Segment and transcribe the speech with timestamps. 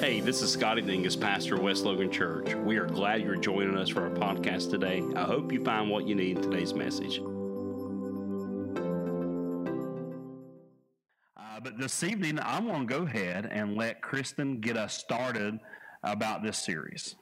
[0.00, 2.54] Hey, this is Scotty Dingus, pastor of West Logan Church.
[2.54, 5.02] We are glad you're joining us for our podcast today.
[5.16, 7.18] I hope you find what you need in today's message.
[11.36, 15.58] Uh, but this evening, I want to go ahead and let Kristen get us started
[16.04, 17.16] about this series.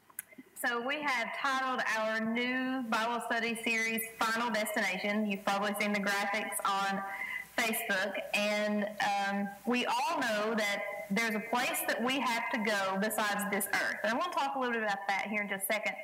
[0.62, 5.26] So we have titled our new Bible study series Final Destination.
[5.26, 7.02] You've probably seen the graphics on
[7.56, 8.86] Facebook, and
[9.30, 13.66] um, we all know that there's a place that we have to go besides this
[13.66, 13.96] earth.
[14.02, 15.94] And I want to talk a little bit about that here in just a second.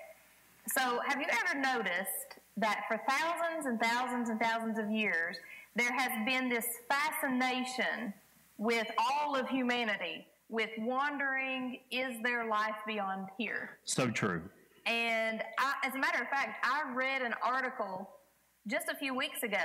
[0.69, 5.37] So, have you ever noticed that for thousands and thousands and thousands of years,
[5.75, 8.13] there has been this fascination
[8.59, 13.79] with all of humanity, with wondering, is there life beyond here?
[13.85, 14.43] So true.
[14.87, 18.09] And I, as a matter of fact, I read an article
[18.69, 19.59] just a few weeks ago,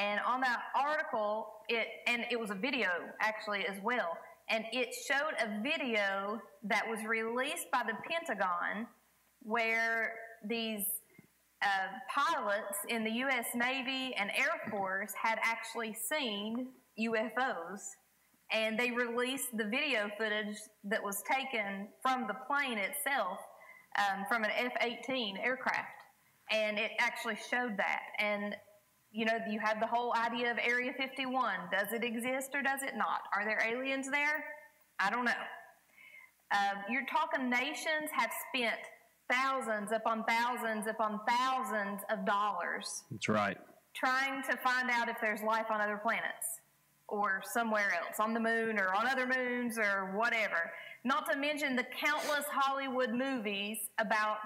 [0.00, 2.88] and on that article, it and it was a video
[3.20, 4.16] actually as well,
[4.50, 8.86] and it showed a video that was released by the Pentagon
[9.42, 10.84] where these
[11.62, 13.46] uh, pilots in the U.S.
[13.54, 16.68] Navy and Air Force had actually seen
[17.00, 17.80] UFOs,
[18.50, 23.38] and they released the video footage that was taken from the plane itself
[23.98, 25.86] um, from an F 18 aircraft.
[26.50, 28.00] And it actually showed that.
[28.18, 28.54] And,
[29.12, 31.54] you know, you have the whole idea of Area 51.
[31.70, 33.20] Does it exist or does it not?
[33.36, 34.44] Are there aliens there?
[34.98, 35.32] I don't know.
[36.50, 38.80] Uh, you're talking nations have spent
[39.30, 43.04] thousands upon thousands upon thousands of dollars.
[43.10, 43.58] That's right.
[43.94, 46.60] Trying to find out if there's life on other planets
[47.08, 50.70] or somewhere else, on the moon or on other moons or whatever.
[51.04, 54.38] Not to mention the countless Hollywood movies about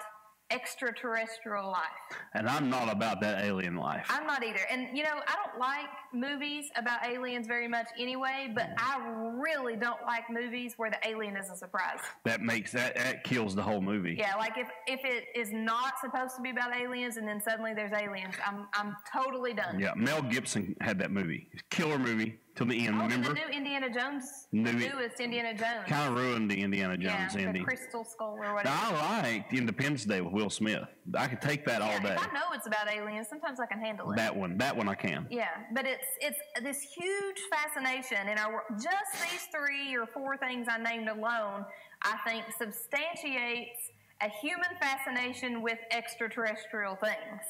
[0.51, 2.19] extraterrestrial life.
[2.35, 4.07] And I'm not about that alien life.
[4.09, 4.61] I'm not either.
[4.71, 9.77] And you know, I don't like movies about aliens very much anyway, but I really
[9.77, 12.01] don't like movies where the alien is a surprise.
[12.25, 14.17] That makes that that kills the whole movie.
[14.19, 17.75] Yeah, like if if it is not supposed to be about aliens and then suddenly
[17.75, 19.79] there's aliens, I'm I'm totally done.
[19.81, 21.49] Yeah, Mel Gibson had that movie.
[21.71, 22.97] Killer movie till the end.
[22.97, 23.29] Oh, remember?
[23.29, 25.87] the new Indiana Jones, New- the newest Indiana Jones.
[25.87, 27.63] Kind of ruined the Indiana Jones yeah, ending.
[27.63, 28.65] the Crystal Skull or whatever.
[28.65, 30.85] Now, I liked Independence Day with Will Smith.
[31.17, 32.15] I could take that all Yeah, day.
[32.15, 34.17] If I know it's about aliens, sometimes I can handle it.
[34.17, 35.27] That one, that one I can.
[35.31, 38.65] Yeah, but it's it's this huge fascination in our world.
[38.83, 41.65] Just these three or four things I named alone,
[42.03, 43.79] I think substantiates
[44.23, 47.43] a human fascination with extraterrestrial things.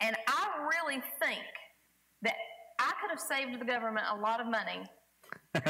[0.00, 1.44] And I really think
[2.22, 2.34] that
[2.78, 4.84] I could have saved the government a lot of money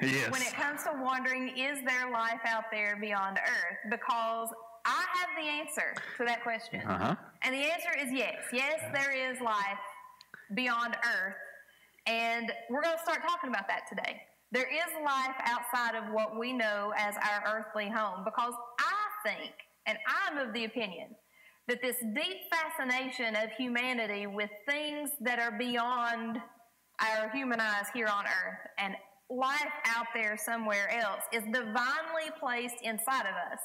[0.00, 0.30] yes.
[0.30, 3.90] when it comes to wondering is there life out there beyond Earth?
[3.90, 4.48] Because
[4.84, 6.80] I have the answer to that question.
[6.82, 7.14] Uh huh.
[7.42, 8.36] And the answer is yes.
[8.52, 9.78] Yes, there is life
[10.54, 11.34] beyond Earth.
[12.06, 14.20] And we're going to start talking about that today.
[14.52, 19.52] There is life outside of what we know as our earthly home because I think,
[19.86, 21.08] and I'm of the opinion,
[21.68, 26.38] that this deep fascination of humanity with things that are beyond
[27.00, 28.94] our human eyes here on earth and
[29.28, 33.58] life out there somewhere else is divinely placed inside of us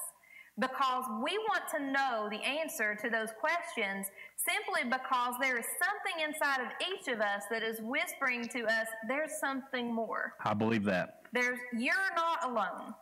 [0.60, 6.28] because we want to know the answer to those questions simply because there is something
[6.28, 10.34] inside of each of us that is whispering to us there's something more.
[10.44, 11.22] I believe that.
[11.32, 12.94] There's you're not alone.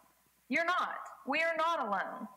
[0.50, 1.00] You're not.
[1.28, 2.28] We are not alone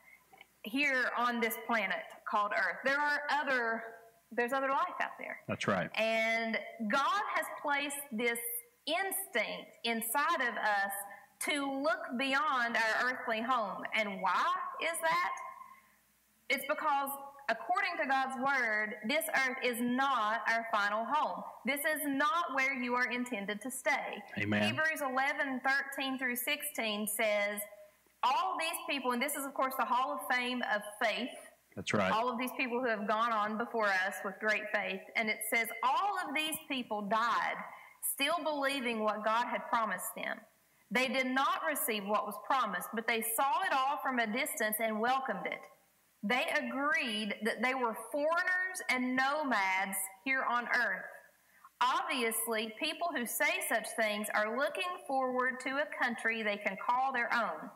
[0.65, 2.79] here on this planet called Earth.
[2.85, 3.85] There are other
[4.35, 5.37] there's other life out there.
[5.47, 5.91] That's right.
[5.95, 6.59] And
[6.91, 8.39] God has placed this
[8.87, 10.93] instinct inside of us
[11.51, 13.83] to look beyond our earthly home.
[13.95, 14.45] And why
[14.83, 15.33] is that?
[16.49, 17.11] It's because,
[17.51, 21.43] according to God's word, this earth is not our final home.
[21.67, 24.23] This is not where you are intended to stay.
[24.39, 24.63] Amen.
[24.63, 25.61] Hebrews 11
[25.95, 27.61] 13 through 16 says,
[28.23, 31.29] All these people, and this is, of course, the Hall of Fame of faith
[31.77, 32.13] That's right.
[32.13, 35.01] all of these people who have gone on before us with great faith.
[35.17, 37.57] And it says, all of these people died
[38.15, 40.39] still believing what God had promised them.
[40.91, 44.77] They did not receive what was promised, but they saw it all from a distance
[44.81, 45.61] and welcomed it.
[46.23, 51.05] They agreed that they were foreigners and nomads here on earth.
[51.83, 57.13] Obviously, people who say such things are looking forward to a country they can call
[57.13, 57.69] their own.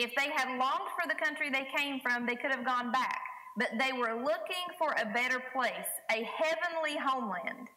[0.00, 3.20] If they had longed for the country they came from, they could have gone back.
[3.58, 7.68] But they were looking for a better place, a heavenly homeland.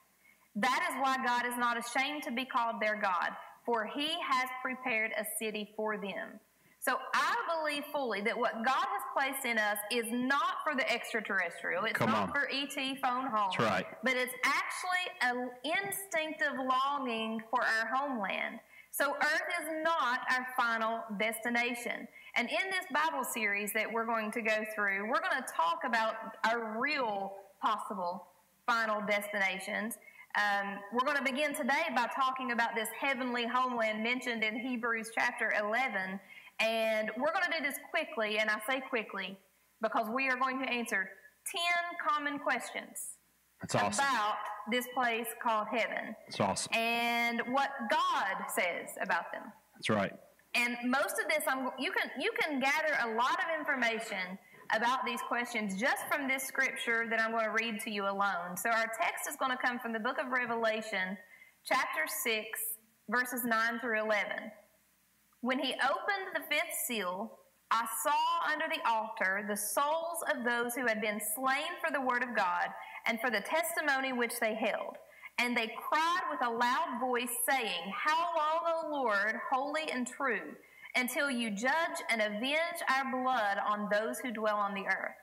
[0.56, 3.32] That is why God is not ashamed to be called their God,
[3.66, 6.40] for he has prepared a city for them.
[6.80, 10.90] So I believe fully that what God has placed in us is not for the
[10.90, 11.84] extraterrestrial.
[11.84, 12.32] It's Come not on.
[12.32, 13.52] for ET phone home.
[13.52, 13.86] That's right.
[14.02, 18.60] But it's actually an instinctive longing for our homeland.
[18.94, 22.08] So, Earth is not our final destination.
[22.36, 25.80] And in this Bible series that we're going to go through, we're going to talk
[25.84, 26.14] about
[26.46, 28.28] our real possible
[28.68, 29.98] final destinations.
[30.36, 35.10] Um, we're going to begin today by talking about this heavenly homeland mentioned in Hebrews
[35.16, 36.20] chapter 11.
[36.60, 39.40] And we're going to do this quickly, and I say quickly
[39.82, 41.10] because we are going to answer
[41.52, 41.62] 10
[42.08, 43.18] common questions
[43.64, 44.06] That's awesome.
[44.06, 44.36] about
[44.72, 46.74] this place called heaven That's awesome.
[46.74, 49.44] and what God says about them.
[49.76, 50.14] That's right.
[50.56, 54.38] And most of this, I'm, you can you can gather a lot of information
[54.76, 58.56] about these questions just from this scripture that I'm going to read to you alone.
[58.56, 61.18] So our text is going to come from the book of Revelation,
[61.66, 62.48] chapter six,
[63.10, 64.52] verses nine through eleven.
[65.42, 67.40] When he opened the fifth seal,
[67.72, 72.00] I saw under the altar the souls of those who had been slain for the
[72.00, 72.68] word of God
[73.06, 74.98] and for the testimony which they held.
[75.40, 80.54] And they cried with a loud voice, saying, How long, O Lord, holy and true,
[80.96, 85.16] until you judge and avenge our blood on those who dwell on the earth?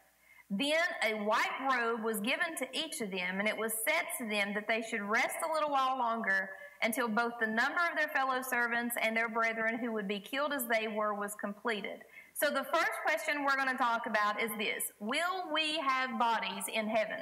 [0.50, 4.29] Then a white robe was given to each of them, and it was said to
[4.29, 6.50] them that they should rest a little while longer
[6.83, 10.53] until both the number of their fellow servants and their brethren who would be killed
[10.53, 12.00] as they were was completed.
[12.35, 16.65] So the first question we're going to talk about is this Will we have bodies
[16.73, 17.21] in heaven?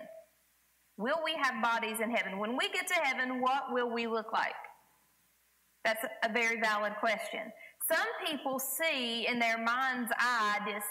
[0.99, 2.39] Will we have bodies in heaven?
[2.39, 4.53] When we get to heaven, what will we look like?
[5.85, 7.53] That's a very valid question.
[7.91, 10.85] Some people see in their mind's eye this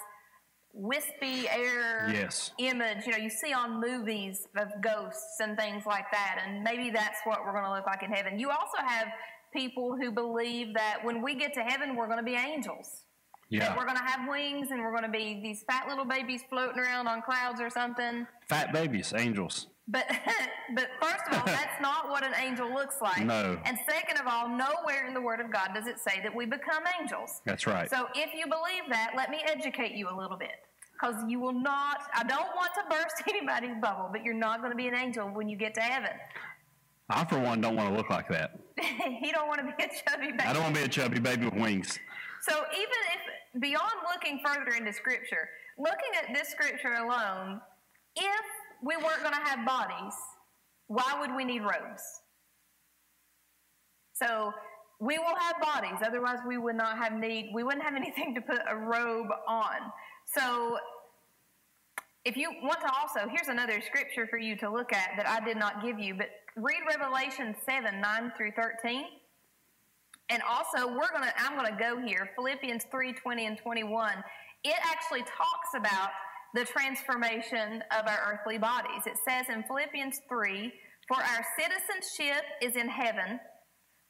[0.74, 2.52] wispy air Yes.
[2.58, 6.90] image, you know, you see on movies of ghosts and things like that, and maybe
[6.90, 8.40] that's what we're going to look like in heaven.
[8.40, 9.08] You also have
[9.54, 13.04] people who believe that when we get to heaven, we're going to be angels.
[13.52, 13.78] That Yeah.
[13.78, 16.80] we're going to have wings and we're going to be these fat little babies floating
[16.80, 18.26] around on clouds or something.
[18.48, 19.68] Fat babies, angels.
[19.88, 20.06] But
[20.76, 23.26] but first of all, that's not what an angel looks like.
[23.26, 23.58] No.
[23.66, 26.46] And second of all, nowhere in the Word of God does it say that we
[26.46, 27.42] become angels.
[27.46, 27.90] That's right.
[27.90, 30.64] So if you believe that, let me educate you a little bit.
[30.94, 34.72] Because you will not, I don't want to burst anybody's bubble, but you're not going
[34.72, 36.12] to be an angel when you get to heaven.
[37.10, 38.60] I, for one, don't want to look like that.
[39.22, 40.44] you don't want to be a chubby baby.
[40.44, 41.98] I don't want to be a chubby baby with wings.
[42.42, 47.62] So even if beyond looking further into scripture, looking at this scripture alone,
[48.16, 48.46] if
[48.84, 50.14] we weren't going to have bodies,
[50.88, 52.04] why would we need robes?
[54.14, 54.54] So
[55.00, 58.42] we will have bodies, otherwise we would not have need we wouldn't have anything to
[58.42, 59.76] put a robe on.
[60.26, 60.78] So
[62.26, 65.44] if you want to also, here's another scripture for you to look at that I
[65.46, 69.06] did not give you, but read Revelation 7, 9 through 13.
[70.30, 74.12] And also, we're gonna I'm gonna go here, Philippians 3, 20 and 21.
[74.64, 76.10] It actually talks about
[76.54, 79.04] the transformation of our earthly bodies.
[79.06, 80.72] It says in Philippians 3,
[81.08, 83.40] for our citizenship is in heaven,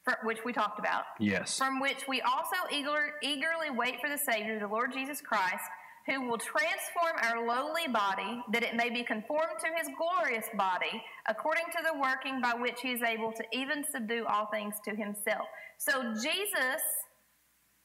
[0.04, 1.56] for, which we talked about, Yes.
[1.58, 5.64] from which we also eager, eagerly wait for the Savior, the Lord Jesus Christ,
[6.06, 11.02] who will transform our lowly body that it may be conformed to his glorious body,
[11.28, 14.96] according to the working by which he is able to even subdue all things to
[14.96, 15.46] himself.
[15.76, 16.82] So Jesus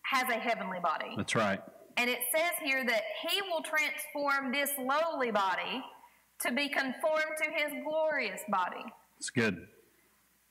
[0.06, 1.14] has a heavenly body.
[1.18, 1.62] That's right.
[1.98, 5.84] And it says here that he will transform this lowly body
[6.42, 8.84] to be conformed to his glorious body
[9.18, 9.68] It's good.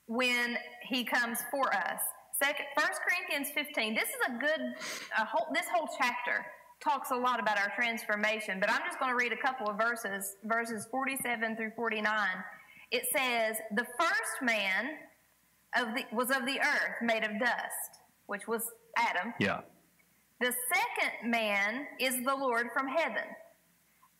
[0.07, 0.57] when
[0.87, 1.99] he comes for us.
[2.41, 3.93] Second, 1 Corinthians 15.
[3.93, 4.61] This is a good,
[5.17, 6.45] a whole, this whole chapter
[6.83, 9.77] talks a lot about our transformation, but I'm just going to read a couple of
[9.77, 12.27] verses, verses 47 through 49.
[12.91, 14.89] It says, The first man
[15.77, 18.63] of the, was of the earth, made of dust, which was
[18.97, 19.33] Adam.
[19.39, 19.61] Yeah.
[20.43, 23.23] The second man is the Lord from heaven.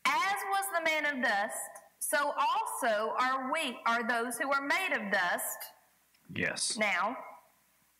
[0.05, 1.57] As was the man of dust,
[1.99, 5.57] so also are we, are those who are made of dust
[6.33, 6.77] Yes.
[6.77, 7.17] now.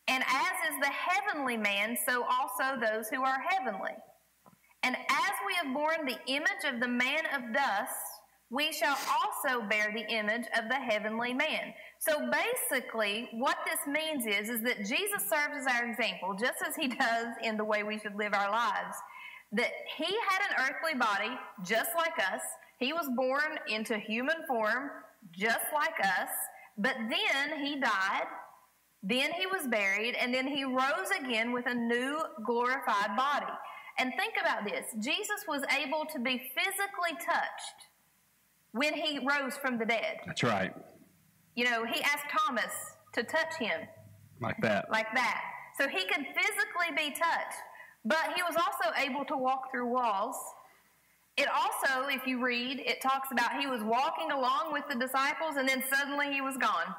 [0.08, 3.92] And as is the heavenly man, so also those who are heavenly.
[4.84, 8.13] And as we have borne the image of the man of dust,
[8.54, 11.74] we shall also bear the image of the heavenly man.
[11.98, 16.76] So basically, what this means is, is that Jesus serves as our example, just as
[16.76, 18.96] he does in the way we should live our lives.
[19.52, 22.42] That he had an earthly body, just like us.
[22.78, 24.90] He was born into human form,
[25.32, 26.30] just like us.
[26.78, 28.26] But then he died,
[29.02, 33.52] then he was buried, and then he rose again with a new glorified body.
[33.98, 37.93] And think about this Jesus was able to be physically touched
[38.74, 40.16] when he rose from the dead.
[40.26, 40.72] That's right.
[41.54, 42.72] You know, he asked Thomas
[43.14, 43.80] to touch him
[44.40, 44.90] Like that.
[44.90, 45.40] like that.
[45.80, 47.58] So he could physically be touched,
[48.04, 50.36] but he was also able to walk through walls.
[51.36, 55.56] It also, if you read, it talks about he was walking along with the disciples
[55.56, 56.94] and then suddenly he was gone.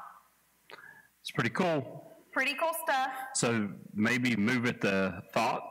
[1.22, 2.14] It's pretty cool.
[2.32, 3.10] pretty cool stuff.
[3.34, 5.62] So maybe move it the thought,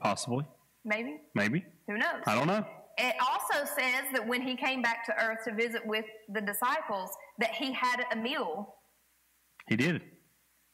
[0.00, 0.44] possibly,
[0.84, 1.16] Maybe.
[1.34, 1.64] maybe.
[1.88, 2.22] Who knows?
[2.26, 2.64] I don't know.
[2.98, 7.10] It also says that when he came back to earth to visit with the disciples,
[7.38, 8.74] that he had a meal.
[9.68, 10.02] He did.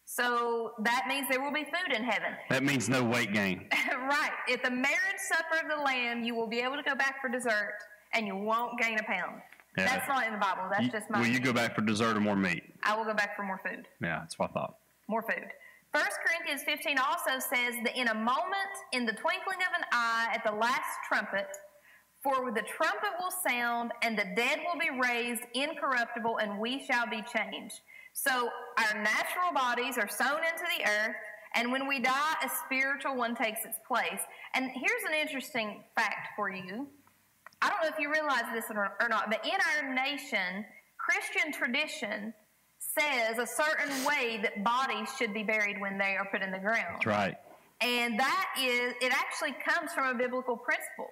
[0.04, 2.32] So that means there will be food in heaven.
[2.50, 3.66] That means no weight gain.
[3.92, 4.30] right.
[4.52, 7.28] At the marriage supper of the Lamb, you will be able to go back for
[7.28, 7.74] dessert
[8.14, 9.40] and you won't gain a pound.
[9.78, 9.86] Yeah.
[9.86, 10.64] That's not in the Bible.
[10.70, 11.20] That's You- just my.
[11.20, 12.62] will you go back for dessert or more meat?
[12.84, 13.86] I will go back for more food.
[14.02, 14.74] Yeah, that's what I thought.
[15.08, 15.48] More food.
[15.92, 20.28] 1 Corinthians 15 also says that in a moment, in the twinkling of an eye,
[20.34, 21.48] at the last trumpet,
[22.22, 27.06] for the trumpet will sound, and the dead will be raised incorruptible, and we shall
[27.06, 27.80] be changed.
[28.12, 28.48] So
[28.78, 31.16] our natural bodies are sown into the earth,
[31.54, 34.20] and when we die, a spiritual one takes its place.
[34.54, 36.86] And here's an interesting fact for you.
[37.60, 40.64] I don't know if you realize this or or not, but in our nation,
[40.98, 42.32] Christian tradition
[42.78, 46.58] says a certain way that bodies should be buried when they are put in the
[46.58, 46.94] ground.
[46.94, 47.36] That's right.
[47.80, 51.08] And that is, it actually comes from a biblical principle.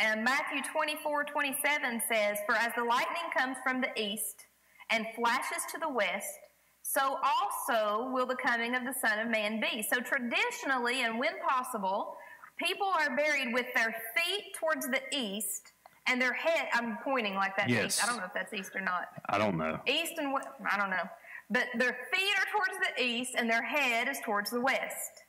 [0.00, 4.46] And Matthew 24, 27 says, For as the lightning comes from the east
[4.90, 6.38] and flashes to the west,
[6.82, 9.82] so also will the coming of the Son of Man be.
[9.82, 12.16] So traditionally, and when possible,
[12.56, 15.72] people are buried with their feet towards the east
[16.06, 17.68] and their head, I'm pointing like that.
[17.68, 17.98] Yes.
[17.98, 18.04] east.
[18.04, 19.08] I don't know if that's east or not.
[19.28, 19.80] I don't know.
[19.86, 21.08] East and west, I don't know.
[21.50, 25.24] But their feet are towards the east and their head is towards the west.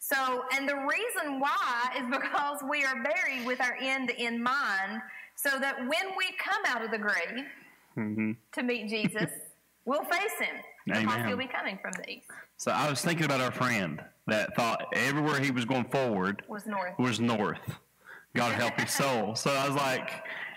[0.00, 5.02] So, and the reason why is because we are buried with our end in mind,
[5.36, 7.44] so that when we come out of the grave
[7.96, 8.32] mm-hmm.
[8.52, 9.30] to meet Jesus,
[9.84, 11.28] we'll face him because Amen.
[11.28, 12.26] he'll be coming from the east.
[12.56, 16.66] So I was thinking about our friend that thought everywhere he was going forward Was
[16.66, 16.98] north.
[16.98, 17.60] was north.
[18.34, 19.34] God help his soul.
[19.34, 20.10] So I was like,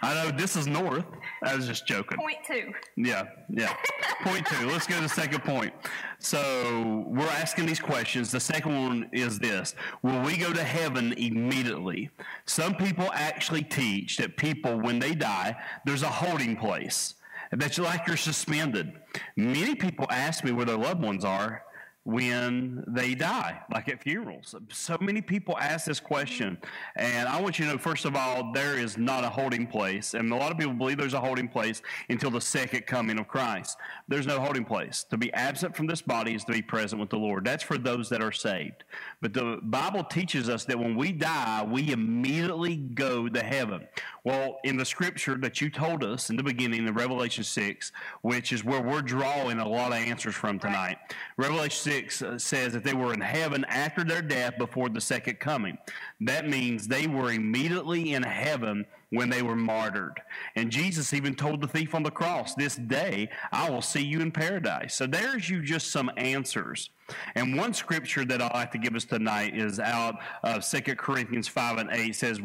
[0.03, 1.05] I know this is north.
[1.41, 2.17] I was just joking.
[2.17, 2.73] Point two.
[2.97, 3.73] Yeah, yeah.
[4.21, 4.67] point two.
[4.67, 5.73] Let's go to the second point.
[6.19, 8.29] So we're asking these questions.
[8.29, 12.09] The second one is this Will we go to heaven immediately?
[12.45, 17.15] Some people actually teach that people, when they die, there's a holding place.
[17.51, 18.93] That you like you're suspended.
[19.35, 21.63] Many people ask me where their loved ones are
[22.05, 24.53] when they die, like at funerals.
[24.69, 26.57] So many people ask this question.
[26.97, 30.13] And I want you to know, first of all, there is not a holding place.
[30.13, 33.29] And a lot of people believe there's a holding place until the second coming of
[33.29, 33.77] Christ.
[34.09, 35.05] There's no holding place.
[35.11, 37.45] To be absent from this body is to be present with the Lord.
[37.45, 38.83] That's for those that are saved.
[39.23, 43.87] But the Bible teaches us that when we die, we immediately go to heaven.
[44.25, 48.51] Well, in the scripture that you told us in the beginning in Revelation 6, which
[48.51, 50.97] is where we're drawing a lot of answers from tonight,
[51.37, 55.39] Revelation 6 uh, says that they were in heaven after their death before the second
[55.39, 55.77] coming.
[56.19, 60.19] That means they were immediately in heaven when they were martyred.
[60.55, 64.21] And Jesus even told the thief on the cross, This day I will see you
[64.21, 64.95] in paradise.
[64.95, 66.89] So there's you just some answers.
[67.35, 71.47] And one scripture that I'd like to give us tonight is out of 2 Corinthians
[71.47, 72.39] 5 and 8 says,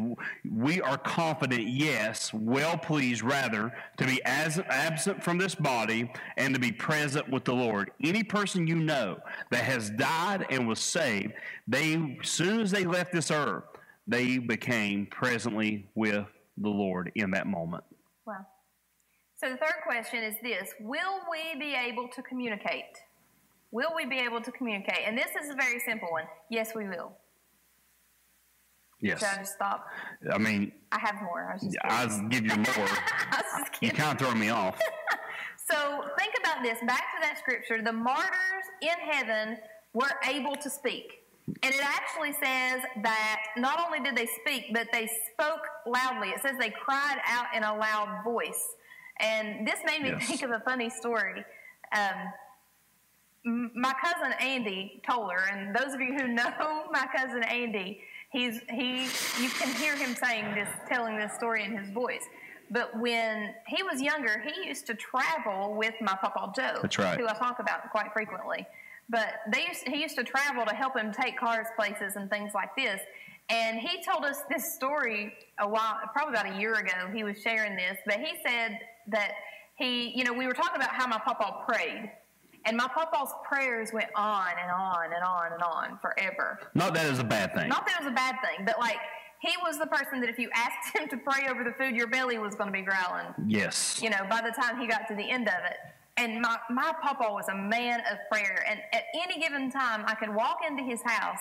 [0.47, 6.53] We are confident, yes, well pleased rather, to be as absent from this body and
[6.53, 7.89] to be present with the Lord.
[8.03, 9.17] Any person you know
[9.49, 11.33] that has died and was saved,
[11.67, 13.63] they as soon as they left this earth,
[14.07, 16.25] they became presently with
[16.61, 17.83] the Lord in that moment.
[18.25, 18.45] Wow.
[19.37, 22.97] So the third question is this Will we be able to communicate?
[23.71, 25.01] Will we be able to communicate?
[25.05, 26.25] And this is a very simple one.
[26.49, 27.11] Yes, we will.
[29.01, 29.19] Yes.
[29.19, 29.85] Should I just stop?
[30.33, 31.49] I mean, I have more.
[31.49, 31.91] I was just kidding.
[31.91, 32.65] I'll give you more.
[33.31, 34.79] I was just You kind of throw me off.
[35.71, 36.79] So think about this.
[36.87, 37.81] Back to that scripture.
[37.83, 39.57] The martyrs in heaven
[39.93, 41.25] were able to speak.
[41.63, 46.29] And it actually says that not only did they speak, but they spoke loudly.
[46.29, 48.75] It says they cried out in a loud voice.
[49.19, 50.27] And this made me Yes.
[50.27, 51.43] think of a funny story.
[51.95, 52.33] Um,
[53.75, 59.03] my cousin Andy Toller, and those of you who know my cousin Andy, he's he
[59.41, 62.23] you can hear him saying this, telling this story in his voice.
[62.71, 67.19] But when he was younger, he used to travel with my Papa Joe, right.
[67.19, 68.67] who I talk about quite frequently.
[69.09, 72.53] But they used, he used to travel to help him take cars places and things
[72.53, 73.01] like this.
[73.49, 77.09] And he told us this story a while, probably about a year ago.
[77.13, 78.77] He was sharing this, but he said
[79.07, 79.31] that
[79.75, 82.11] he, you know, we were talking about how my papa prayed,
[82.65, 86.59] and my papa's prayers went on and on and on and on forever.
[86.75, 87.69] Not that is a bad thing.
[87.69, 88.97] Not that it was a bad thing, but like
[89.41, 92.07] he was the person that if you asked him to pray over the food, your
[92.07, 93.99] belly was going to be growling Yes.
[94.03, 95.77] you know, by the time he got to the end of it.
[96.17, 98.65] And my, my papa was a man of prayer.
[98.69, 101.39] And at any given time, I could walk into his house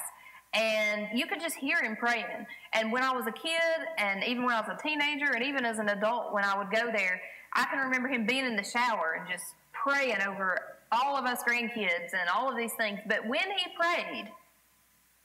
[0.54, 2.46] and you could just hear him praying.
[2.72, 5.64] And when I was a kid, and even when I was a teenager, and even
[5.64, 7.20] as an adult, when I would go there,
[7.54, 10.58] I can remember him being in the shower and just praying over
[10.90, 13.00] all of us grandkids and all of these things.
[13.06, 14.30] But when he prayed,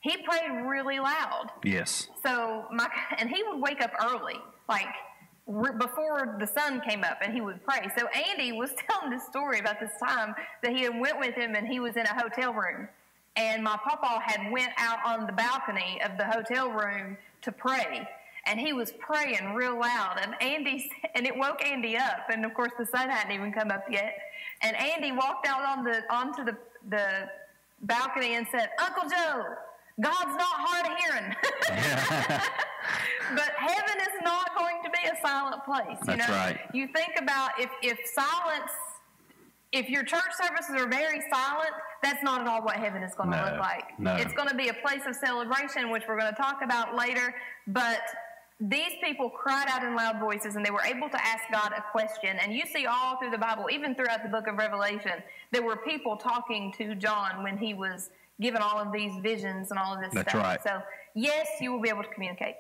[0.02, 1.50] he prayed really loud.
[1.64, 2.10] Yes.
[2.24, 4.88] So my and he would wake up early, like
[5.78, 7.90] before the sun came up, and he would pray.
[7.98, 11.56] So Andy was telling this story about this time that he had went with him,
[11.56, 12.88] and he was in a hotel room,
[13.36, 18.08] and my papa had went out on the balcony of the hotel room to pray.
[18.46, 22.30] And he was praying real loud, and Andy, and it woke Andy up.
[22.30, 24.18] And of course, the sun hadn't even come up yet.
[24.62, 26.58] And Andy walked out on the onto the
[26.90, 27.30] the
[27.84, 29.46] balcony and said, "Uncle Joe,
[30.02, 31.36] God's not hard of hearing."
[33.36, 35.98] but heaven is not going to be a silent place.
[36.02, 36.60] You That's know, right.
[36.74, 38.72] you think about if if silence,
[39.72, 41.72] if your church services are very silent,
[42.04, 43.98] that's not at all what heaven is going to No, look like.
[44.00, 44.16] no.
[44.16, 47.34] It's going to be a place of celebration, which we're going to talk about later.
[47.68, 48.02] But
[48.60, 51.82] these people cried out in loud voices and they were able to ask God a
[51.92, 52.38] question.
[52.42, 55.78] And you see all through the Bible, even throughout the book of Revelation, there were
[55.78, 58.10] people talking to John when he was
[58.42, 60.44] given all of these visions and all of this That's stuff.
[60.44, 60.64] right.
[60.64, 60.82] So,
[61.14, 62.56] yes, you will be able to communicate.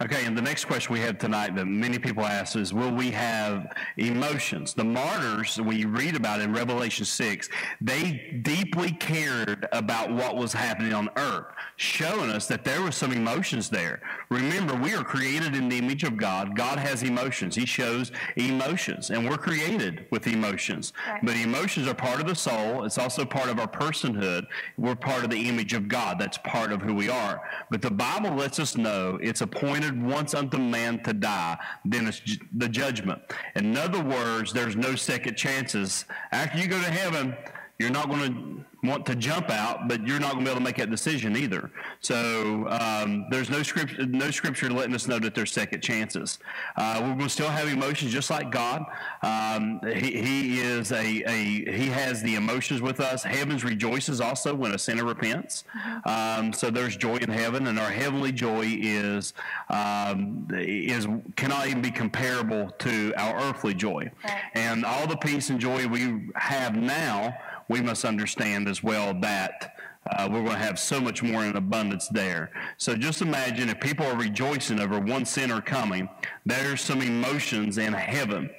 [0.00, 3.10] Okay, and the next question we have tonight that many people ask is Will we
[3.10, 4.72] have emotions?
[4.72, 7.48] The martyrs we read about in Revelation 6,
[7.80, 13.10] they deeply cared about what was happening on earth, showing us that there were some
[13.10, 14.00] emotions there.
[14.30, 16.56] Remember, we are created in the image of God.
[16.56, 20.92] God has emotions, He shows emotions, and we're created with emotions.
[21.08, 21.24] Right.
[21.24, 24.46] But emotions are part of the soul, it's also part of our personhood.
[24.76, 27.40] We're part of the image of God, that's part of who we are.
[27.68, 32.20] But the Bible lets us know it's appointed once unto man to die, then it's
[32.54, 33.22] the judgment.
[33.54, 36.04] In other words, there's no second chances.
[36.32, 37.36] After you go to heaven,
[37.78, 40.60] you're not going to want to jump out, but you're not going to be able
[40.60, 41.70] to make that decision either.
[42.00, 46.38] So um, there's no scripture, no scripture letting us know that there's second chances.
[46.76, 48.84] Uh, we're going to still have emotions just like God.
[49.22, 53.22] Um, he, he is a, a he has the emotions with us.
[53.22, 55.64] Heavens rejoices also when a sinner repents.
[56.04, 59.34] Um, so there's joy in heaven, and our heavenly joy is
[59.70, 61.06] um, is
[61.36, 64.10] cannot even be comparable to our earthly joy.
[64.54, 67.34] And all the peace and joy we have now,
[67.68, 69.76] we must understand as well that
[70.10, 72.50] uh, we're going to have so much more in abundance there.
[72.78, 76.08] So just imagine if people are rejoicing over one sinner coming,
[76.46, 78.50] there's some emotions in heaven.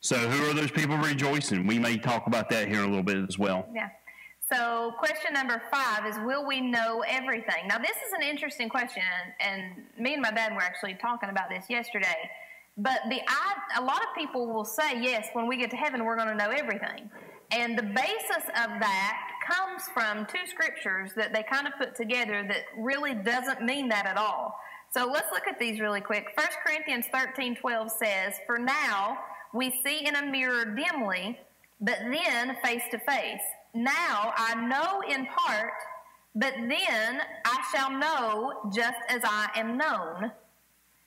[0.00, 1.66] So who are those people rejoicing?
[1.66, 3.68] We may talk about that here a little bit as well.
[3.74, 3.88] Yeah.
[4.50, 7.68] So, question number five is Will we know everything?
[7.68, 9.02] Now, this is an interesting question,
[9.40, 12.30] and, and me and my dad were actually talking about this yesterday.
[12.78, 16.02] But the I, a lot of people will say, yes, when we get to heaven,
[16.04, 17.10] we're going to know everything.
[17.50, 22.44] And the basis of that comes from two scriptures that they kind of put together
[22.46, 24.58] that really doesn't mean that at all.
[24.90, 26.26] So let's look at these really quick.
[26.34, 29.18] 1 Corinthians 13 12 says, For now
[29.52, 31.38] we see in a mirror dimly,
[31.80, 33.40] but then face to face.
[33.74, 35.72] Now I know in part,
[36.34, 40.32] but then I shall know just as I am known.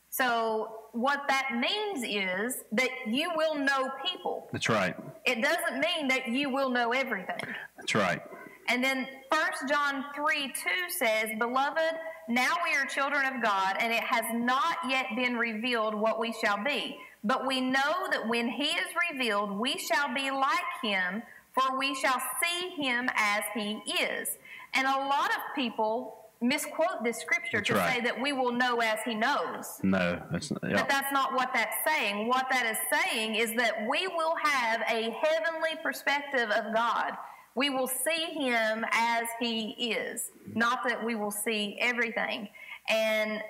[0.10, 4.48] So, what that means is that you will know people.
[4.52, 4.96] That's right.
[5.26, 7.42] It doesn't mean that you will know everything.
[7.78, 8.22] That's right.
[8.68, 10.54] And then 1 John 3 2
[10.90, 11.96] says, Beloved,
[12.30, 16.34] now we are children of God, and it has not yet been revealed what we
[16.44, 16.98] shall be.
[17.24, 21.22] But we know that when he is revealed, we shall be like him,
[21.54, 24.38] for we shall see him as he is.
[24.74, 27.96] And a lot of people misquote this scripture That's to right.
[27.96, 29.80] say that we will know as he knows.
[29.84, 30.62] No, that's not.
[30.64, 30.78] Yeah.
[30.78, 32.28] But that's not what that's saying.
[32.28, 37.14] What that is saying is that we will have a heavenly perspective of God.
[37.54, 42.48] We will see him as he is, not that we will see everything.
[42.90, 43.42] And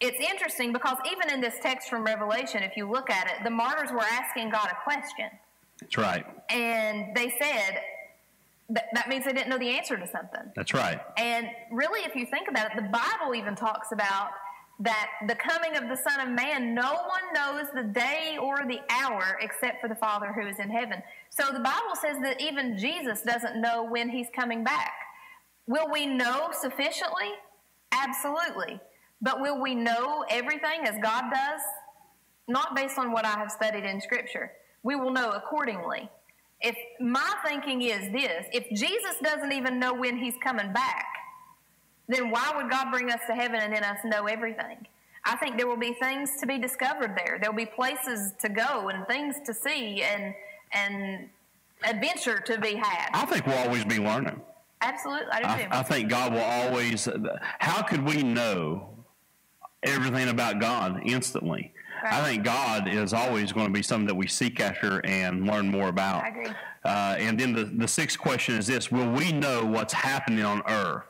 [0.00, 3.50] it's interesting because even in this text from Revelation, if you look at it, the
[3.50, 5.30] martyrs were asking God a question.
[5.80, 6.26] That's right.
[6.50, 7.80] And they said,
[8.70, 10.42] that, that means they didn't know the answer to something.
[10.54, 11.00] That's right.
[11.16, 14.30] And really, if you think about it, the Bible even talks about
[14.80, 18.80] that the coming of the Son of Man, no one knows the day or the
[18.90, 21.02] hour except for the Father who is in heaven.
[21.30, 24.92] So the Bible says that even Jesus doesn't know when he's coming back.
[25.66, 27.30] Will we know sufficiently?
[27.92, 28.78] Absolutely.
[29.22, 31.60] But will we know everything as God does?
[32.48, 34.52] Not based on what I have studied in Scripture.
[34.82, 36.10] We will know accordingly.
[36.60, 41.06] If my thinking is this, if Jesus doesn't even know when he's coming back,
[42.08, 44.86] then why would God bring us to heaven and then us know everything?
[45.24, 47.38] I think there will be things to be discovered there.
[47.40, 50.34] There'll be places to go and things to see and
[50.72, 51.28] and
[51.84, 53.10] adventure to be had.
[53.12, 54.40] I think we'll always be learning.
[54.80, 55.80] Absolutely, I do I.
[55.80, 57.08] I think God will always.
[57.58, 58.88] How could we know
[59.82, 61.72] everything about God instantly?
[62.12, 65.68] I think God is always going to be something that we seek after and learn
[65.68, 66.24] more about.
[66.24, 66.50] I agree.
[66.84, 70.62] Uh, and then the, the sixth question is this Will we know what's happening on
[70.68, 71.04] earth?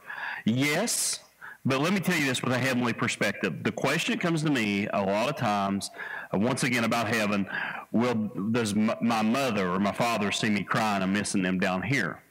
[0.44, 1.20] Yes,
[1.66, 3.64] but let me tell you this with a heavenly perspective.
[3.64, 5.90] The question comes to me a lot of times,
[6.32, 7.46] uh, once again about heaven,
[7.92, 8.14] will
[8.52, 11.02] does my mother or my father see me crying?
[11.02, 12.22] I'm missing them down here.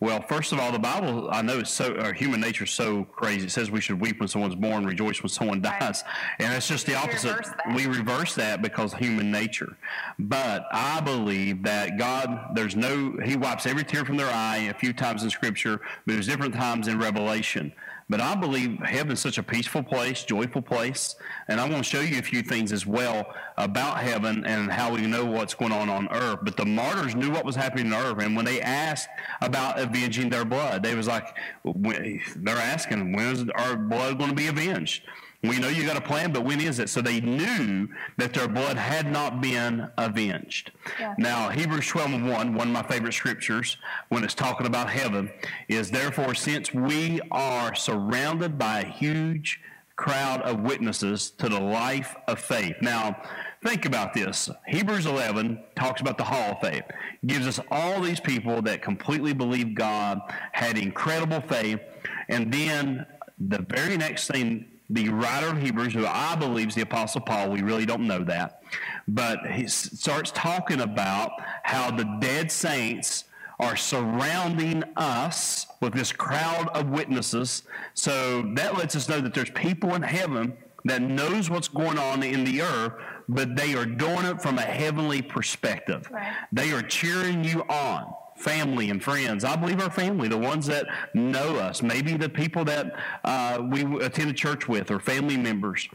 [0.00, 3.04] Well, first of all, the Bible I know is so our human nature is so
[3.04, 3.46] crazy.
[3.46, 5.78] It says we should weep when someone's born, rejoice when someone Right.
[5.78, 6.04] dies,
[6.38, 7.28] and it's just the opposite.
[7.36, 7.74] reverse that.
[7.74, 9.76] We reverse that because human nature.
[10.18, 14.74] But I believe that God, there's no, He wipes every tear from their eye a
[14.74, 17.70] few times in Scripture, but there's different times in Revelation.
[18.10, 21.14] But I believe heaven's such a peaceful place, joyful place,
[21.46, 24.92] and I want to show you a few things as well about heaven and how
[24.92, 26.40] we know what's going on on earth.
[26.42, 29.08] But the martyrs knew what was happening on earth, and when they asked
[29.40, 34.36] about avenging their blood, they was like, they're asking, when is our blood going to
[34.36, 35.04] be avenged?
[35.42, 36.90] We know you got a plan, but when is it?
[36.90, 40.72] So they knew that their blood had not been avenged.
[40.98, 41.14] Yeah.
[41.16, 43.78] Now, Hebrews 12 and 1, one of my favorite scriptures,
[44.10, 45.30] when it's talking about heaven,
[45.68, 49.60] is therefore, since we are surrounded by a huge
[49.96, 52.74] crowd of witnesses to the life of faith.
[52.80, 53.22] Now,
[53.62, 54.48] think about this.
[54.66, 56.84] Hebrews 11 talks about the hall of faith,
[57.26, 60.20] gives us all these people that completely believed God,
[60.52, 61.80] had incredible faith,
[62.28, 63.06] and then
[63.38, 67.50] the very next thing, the writer of Hebrews, who I believe is the Apostle Paul,
[67.50, 68.62] we really don't know that,
[69.06, 71.30] but he starts talking about
[71.62, 73.24] how the dead saints
[73.60, 77.62] are surrounding us with this crowd of witnesses.
[77.94, 80.54] So that lets us know that there's people in heaven
[80.86, 82.92] that knows what's going on in the earth,
[83.28, 86.08] but they are doing it from a heavenly perspective.
[86.10, 86.32] Right.
[86.52, 88.12] They are cheering you on.
[88.40, 89.44] Family and friends.
[89.44, 93.82] I believe our family, the ones that know us, maybe the people that uh, we
[94.02, 95.86] attend a church with or family members.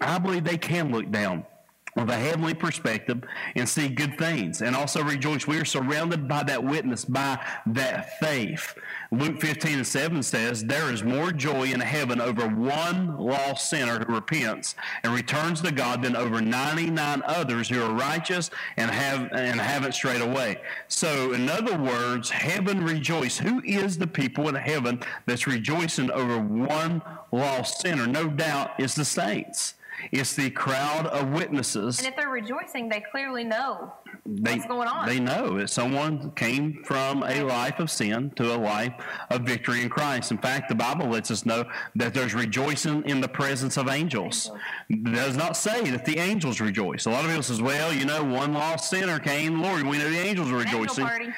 [0.00, 1.46] I believe they can look down
[1.94, 3.22] with a heavenly perspective
[3.54, 5.46] and see good things and also rejoice.
[5.46, 8.74] We are surrounded by that witness, by that faith.
[9.10, 14.02] Luke 15 and 7 says, There is more joy in heaven over one lost sinner
[14.04, 19.30] who repents and returns to God than over 99 others who are righteous and have
[19.32, 20.62] and haven't strayed away.
[20.88, 23.36] So, in other words, heaven rejoice.
[23.36, 27.02] Who is the people in heaven that's rejoicing over one
[27.32, 28.06] lost sinner?
[28.06, 29.74] No doubt it's the saints.
[30.10, 31.98] It's the crowd of witnesses.
[31.98, 33.92] And if they're rejoicing, they clearly know
[34.26, 35.06] They, what's going on.
[35.06, 38.92] They know that someone came from a life of sin to a life
[39.30, 40.30] of victory in Christ.
[40.30, 41.64] In fact, the Bible lets us know
[41.96, 44.50] that there's rejoicing in the presence of angels.
[44.88, 47.06] It does not say that the angels rejoice.
[47.06, 50.10] A lot of people says, well, you know, one lost sinner came, Lord, we know
[50.10, 51.04] the angels are Angel rejoicing.
[51.04, 51.28] party.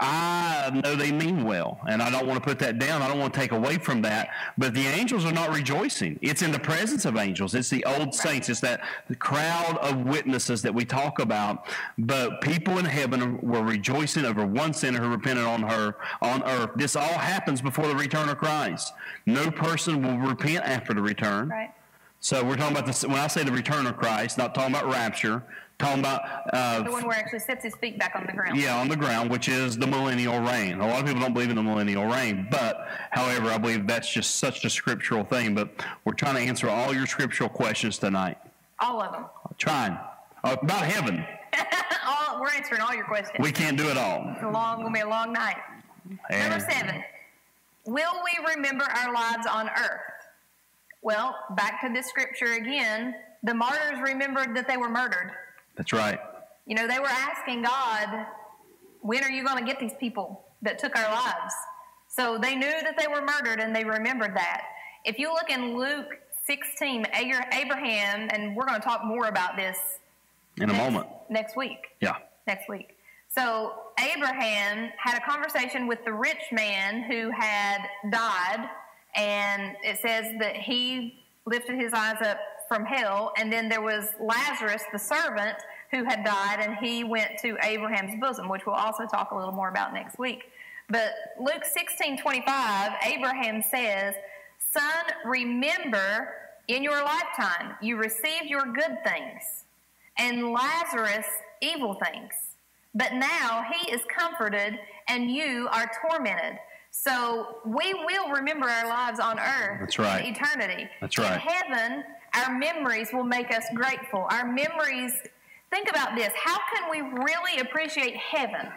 [0.00, 3.02] I know they mean well, and I don't want to put that down.
[3.02, 4.28] I don't want to take away from that.
[4.58, 6.18] But the angels are not rejoicing.
[6.22, 7.54] It's in the presence of angels.
[7.54, 8.48] It's the old saints.
[8.48, 11.66] It's that the crowd of witnesses that we talk about.
[11.98, 16.70] But people in heaven were rejoicing over one sinner who repented on her on earth.
[16.76, 18.92] This all happens before the return of Christ.
[19.26, 21.48] No person will repent after the return.
[21.48, 21.72] Right.
[22.20, 23.04] So we're talking about this.
[23.04, 25.42] When I say the return of Christ, not talking about rapture.
[25.84, 26.22] Talking about
[26.54, 28.58] uh, The one where actually sets his feet back on the ground.
[28.58, 30.80] yeah, on the ground, which is the millennial reign.
[30.80, 34.10] A lot of people don't believe in the millennial reign, but however, I believe that's
[34.10, 35.54] just such a scriptural thing.
[35.54, 35.68] But
[36.06, 38.38] we're trying to answer all your scriptural questions tonight.
[38.78, 39.26] All of them.
[39.58, 39.98] Trying
[40.42, 41.22] uh, about heaven.
[42.06, 43.36] all, we're answering all your questions.
[43.38, 44.24] We can't do it all.
[44.32, 45.58] It's a long, gonna be a long night.
[46.30, 47.04] Number seven.
[47.84, 50.00] Will we remember our lives on earth?
[51.02, 53.14] Well, back to this scripture again.
[53.42, 55.32] The martyrs remembered that they were murdered.
[55.76, 56.18] That's right.
[56.66, 58.26] You know, they were asking God,
[59.00, 61.54] when are you going to get these people that took our lives?
[62.08, 64.62] So they knew that they were murdered and they remembered that.
[65.04, 66.06] If you look in Luke
[66.46, 67.06] 16,
[67.52, 69.76] Abraham, and we're going to talk more about this
[70.60, 71.06] In a moment.
[71.28, 71.78] next week.
[72.00, 72.16] Yeah.
[72.46, 72.96] Next week.
[73.28, 77.78] So Abraham had a conversation with the rich man who had
[78.10, 78.68] died,
[79.16, 84.08] and it says that he lifted his eyes up from hell, and then there was
[84.20, 85.56] Lazarus, the servant,
[85.90, 89.52] who had died, and he went to Abraham's bosom, which we'll also talk a little
[89.52, 90.50] more about next week.
[90.88, 94.14] But Luke 16 25, Abraham says,
[94.72, 96.28] Son, remember
[96.68, 99.64] in your lifetime you received your good things,
[100.18, 101.26] and Lazarus
[101.60, 102.32] evil things.
[102.94, 106.58] But now he is comforted, and you are tormented.
[106.90, 110.24] So we will remember our lives on earth That's right.
[110.24, 110.88] in eternity.
[111.00, 111.34] That's right.
[111.34, 112.04] In heaven,
[112.36, 114.26] our memories will make us grateful.
[114.30, 115.12] Our memories,
[115.70, 116.32] think about this.
[116.42, 118.68] How can we really appreciate heaven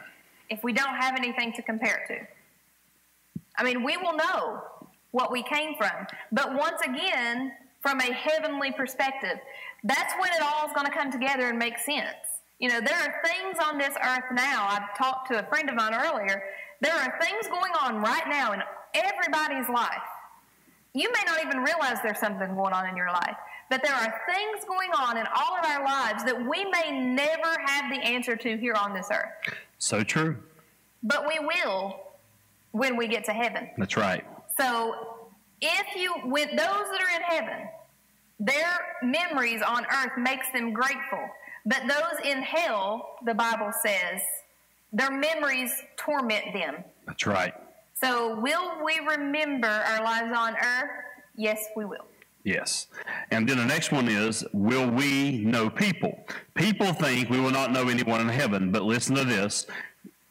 [0.50, 2.28] if we don't have anything to compare it to?
[3.58, 4.62] I mean, we will know
[5.12, 6.06] what we came from.
[6.32, 9.39] But once again, from a heavenly perspective,
[9.84, 12.15] that's when it all is going to come together and make sense.
[12.60, 14.67] You know, there are things on this earth now.
[14.67, 16.43] I talked to a friend of mine earlier.
[16.82, 18.62] There are things going on right now in
[18.93, 20.08] everybody's life.
[20.93, 23.38] You may not even realize there's something going on in your life,
[23.69, 27.56] but there are things going on in all of our lives that we may never
[27.65, 29.56] have the answer to here on this earth.
[29.77, 30.38] So true.
[31.03, 31.99] But we will
[32.71, 33.69] when we get to heaven.
[33.77, 34.25] That's right.
[34.58, 35.17] So
[35.62, 37.67] if you, with those that are in heaven,
[38.39, 41.27] their memories on earth makes them grateful.
[41.65, 44.21] But those in hell, the Bible says,
[44.93, 46.84] their memories torment them.
[47.06, 47.53] That's right.
[47.93, 50.91] So will we remember our lives on earth?
[51.36, 52.06] Yes, we will.
[52.47, 52.88] Yes.
[53.29, 56.17] And then the next one is, will we know people?
[56.53, 59.67] People think we will not know anyone in heaven, but listen to this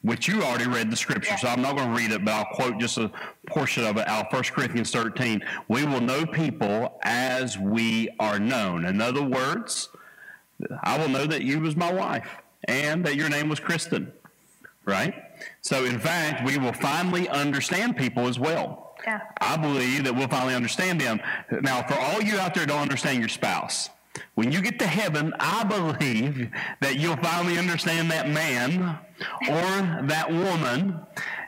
[0.00, 1.36] which you already read the scripture, yeah.
[1.36, 3.10] so I'm not going to read it, but I'll quote just a
[3.48, 5.42] portion of it out 1 Corinthians 13.
[5.66, 8.84] We will know people as we are known.
[8.84, 9.88] In other words,
[10.84, 12.36] I will know that you was my wife
[12.68, 14.12] and that your name was Kristen,
[14.84, 15.12] right?
[15.60, 18.85] So, in fact, we will finally understand people as well.
[19.40, 21.20] I believe that we'll finally understand them.
[21.62, 23.90] Now, for all you out there don't understand your spouse,
[24.34, 28.98] when you get to heaven, I believe that you'll finally understand that man
[29.48, 30.98] or that woman.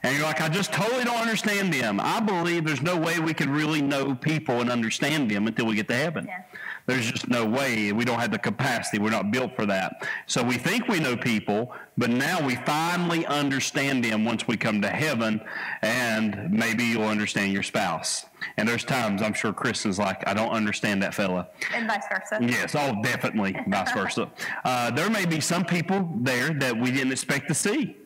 [0.03, 2.01] And you're like, I just totally don't understand them.
[2.01, 5.75] I believe there's no way we can really know people and understand them until we
[5.75, 6.27] get to heaven.
[6.27, 6.43] Yeah.
[6.89, 7.93] There's just no way.
[7.93, 8.99] We don't have the capacity.
[8.99, 10.09] We're not built for that.
[10.27, 14.81] So we think we know people, but now we finally understand them once we come
[14.81, 15.39] to heaven,
[15.83, 18.25] and maybe you'll understand your spouse.
[18.57, 21.49] And there's times I'm sure Chris is like, I don't understand that fella.
[21.75, 22.39] And vice versa.
[22.41, 24.31] Yes, oh, definitely vice versa.
[24.65, 27.97] Uh, there may be some people there that we didn't expect to see.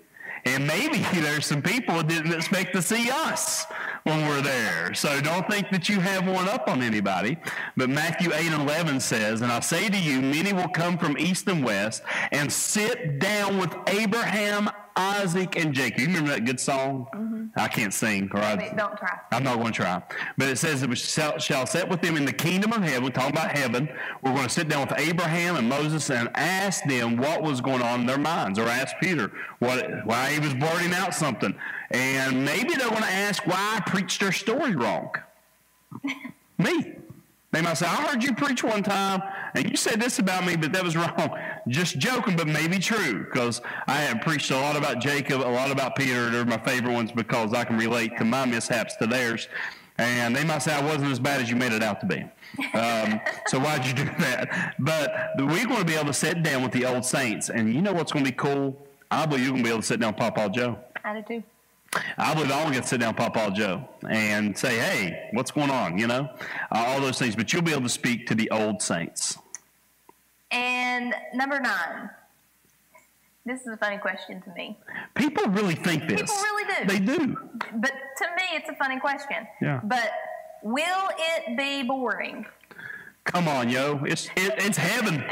[0.44, 3.64] And maybe there's some people that didn't expect to see us
[4.04, 4.92] when we're there.
[4.94, 7.38] So don't think that you have one up on anybody.
[7.76, 11.16] But Matthew 8 and 11 says, And I say to you, many will come from
[11.16, 12.02] east and west
[12.32, 16.00] and sit down with Abraham, Isaac, and Jacob.
[16.00, 17.06] You remember that good song?
[17.14, 17.46] Mm-hmm.
[17.56, 18.30] I can't sing.
[18.32, 19.18] Or I, don't try.
[19.30, 20.02] I'm not going to try.
[20.36, 23.04] But it says, it shall, shall sit with them in the kingdom of heaven.
[23.04, 23.88] We're talking about heaven.
[24.22, 27.82] We're going to sit down with Abraham and Moses and ask them what was going
[27.82, 31.54] on in their minds, or ask Peter what, why he was blurting out something.
[31.90, 35.10] And maybe they're going to ask why I preached their story wrong.
[36.58, 36.94] Me.
[37.52, 39.22] They might say, I heard you preach one time,
[39.54, 41.38] and you said this about me, but that was wrong.
[41.68, 45.70] Just joking, but maybe true, because I have preached a lot about Jacob, a lot
[45.70, 46.30] about Peter.
[46.30, 49.48] They're my favorite ones because I can relate to my mishaps to theirs.
[49.98, 52.22] And they might say I wasn't as bad as you made it out to be.
[52.76, 54.74] Um, so why'd you do that?
[54.78, 57.50] But we're going to be able to sit down with the old saints.
[57.50, 58.86] And you know what's going to be cool?
[59.10, 60.78] I believe you're going to be able to sit down with Papa Joe.
[61.04, 61.42] I do.
[62.16, 65.98] I want to get to sit down Papa Joe and say, hey, what's going on,
[65.98, 66.28] you know?
[66.70, 67.36] Uh, all those things.
[67.36, 69.38] But you'll be able to speak to the old saints.
[70.50, 72.10] And number nine.
[73.44, 74.78] This is a funny question to me.
[75.16, 76.20] People really think this.
[76.20, 76.86] People really do.
[76.86, 77.36] They do.
[77.74, 79.48] But to me, it's a funny question.
[79.60, 79.80] Yeah.
[79.82, 80.10] But
[80.62, 82.46] will it be boring?
[83.24, 84.00] Come on, yo.
[84.04, 85.24] It's, it, it's heaven.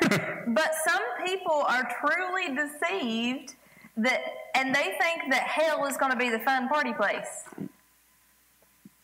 [0.54, 3.54] but some people are truly deceived
[3.98, 4.20] that
[4.54, 7.44] and they think that hell is going to be the fun party place.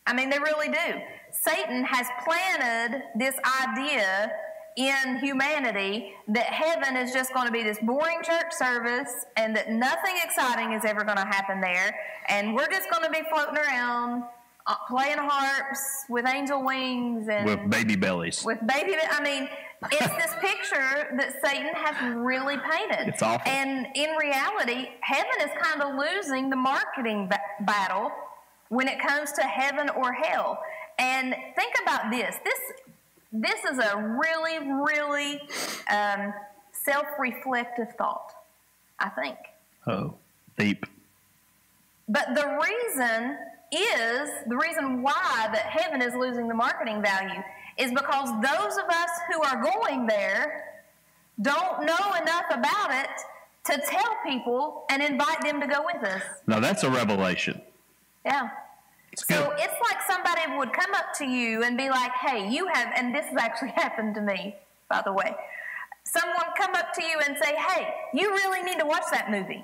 [0.07, 1.01] I mean, they really do.
[1.31, 4.31] Satan has planted this idea
[4.75, 9.69] in humanity that heaven is just going to be this boring church service and that
[9.69, 11.95] nothing exciting is ever going to happen there
[12.27, 14.23] and we're just going to be floating around
[14.67, 15.79] uh, playing harps
[16.09, 19.47] with angel wings and with baby bellies with baby i mean
[19.91, 23.07] it's this picture that Satan has really painted.
[23.09, 23.51] It's awful.
[23.51, 27.29] And in reality, heaven is kind of losing the marketing
[27.61, 28.11] battle
[28.69, 30.59] when it comes to heaven or hell.
[30.97, 32.35] And think about this.
[32.43, 32.59] This
[33.31, 35.41] this is a really, really
[35.91, 36.33] um,
[36.85, 38.31] self-reflective thought.
[38.99, 39.37] I think.
[39.87, 40.15] Oh,
[40.57, 40.85] deep.
[42.07, 43.37] But the reason
[43.71, 47.41] is the reason why that heaven is losing the marketing value
[47.77, 50.81] is because those of us who are going there
[51.41, 53.09] don't know enough about it
[53.65, 56.21] to tell people and invite them to go with us.
[56.47, 57.61] Now that's a revelation.
[58.23, 58.49] Yeah.
[59.11, 62.67] It's so it's like somebody would come up to you and be like, hey, you
[62.67, 64.55] have, and this has actually happened to me,
[64.89, 65.35] by the way.
[66.03, 69.63] Someone come up to you and say, hey, you really need to watch that movie.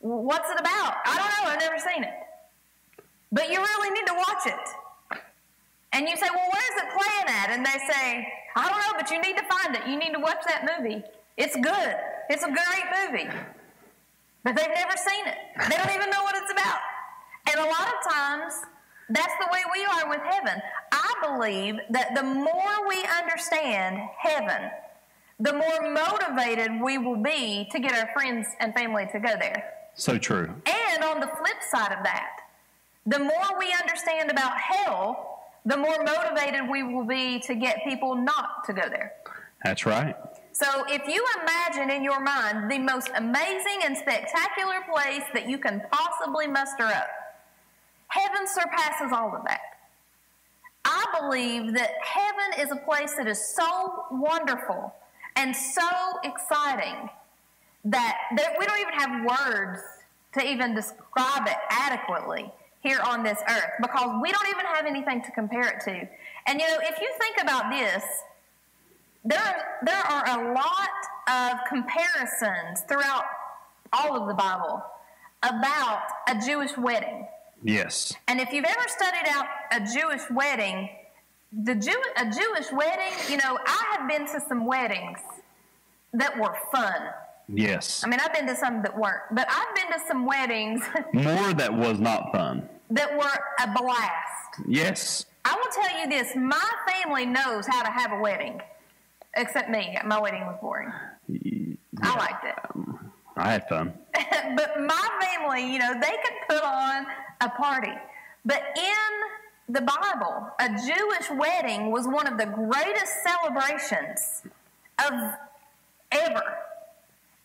[0.00, 0.96] What's it about?
[1.04, 2.14] I don't know, I've never seen it.
[3.32, 4.68] But you really need to watch it.
[5.92, 7.50] And you say, well, where's it playing at?
[7.50, 9.86] And they say, I don't know, but you need to find it.
[9.86, 11.02] You need to watch that movie.
[11.36, 11.96] It's good.
[12.28, 13.28] It's a great movie.
[14.44, 15.38] But they've never seen it.
[15.68, 16.78] They don't even know what it's about.
[17.50, 18.54] And a lot of times,
[19.08, 20.60] that's the way we are with heaven.
[20.92, 24.70] I believe that the more we understand heaven,
[25.38, 29.72] the more motivated we will be to get our friends and family to go there.
[29.94, 30.54] So true.
[30.66, 32.40] And on the flip side of that,
[33.06, 35.35] the more we understand about hell,
[35.66, 39.12] the more motivated we will be to get people not to go there.
[39.64, 40.14] That's right.
[40.52, 45.58] So if you imagine in your mind the most amazing and spectacular place that you
[45.58, 47.08] can possibly muster up,
[48.06, 49.60] heaven surpasses all of that.
[50.84, 54.94] I believe that heaven is a place that is so wonderful
[55.34, 55.82] and so
[56.22, 57.10] exciting
[57.84, 59.80] that, that we don't even have words
[60.34, 62.52] to even describe it adequately
[62.86, 66.08] here on this earth because we don't even have anything to compare it to.
[66.46, 68.04] And you know, if you think about this,
[69.24, 70.88] there, there are a lot
[71.28, 73.24] of comparisons throughout
[73.92, 74.82] all of the Bible
[75.42, 77.26] about a Jewish wedding.
[77.62, 78.14] Yes.
[78.28, 80.88] And if you've ever studied out a Jewish wedding,
[81.52, 85.18] the Jew, a Jewish wedding, you know, I have been to some weddings
[86.12, 87.08] that were fun.
[87.48, 88.02] Yes.
[88.04, 91.52] I mean, I've been to some that weren't, but I've been to some weddings More
[91.54, 92.68] that was not fun.
[92.90, 94.60] That were a blast.
[94.66, 95.26] Yes.
[95.44, 98.60] I will tell you this my family knows how to have a wedding,
[99.34, 99.96] except me.
[100.04, 100.92] My wedding was boring.
[102.02, 102.54] I liked it.
[102.74, 103.92] Um, I had fun.
[104.56, 107.06] but my family, you know, they could put on
[107.40, 107.92] a party.
[108.44, 114.42] But in the Bible, a Jewish wedding was one of the greatest celebrations
[115.04, 115.12] of
[116.12, 116.42] ever.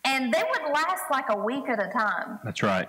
[0.04, 2.38] And they would last like a week at a time.
[2.44, 2.88] That's right.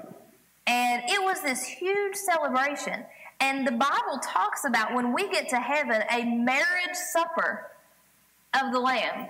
[0.68, 3.04] And it was this huge celebration.
[3.40, 7.72] And the Bible talks about when we get to heaven, a marriage supper
[8.54, 9.28] of the Lamb.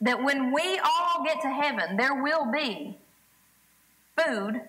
[0.00, 2.98] That when we all get to heaven, there will be
[4.16, 4.60] food,